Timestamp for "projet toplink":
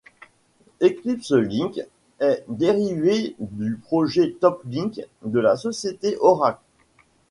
3.75-5.05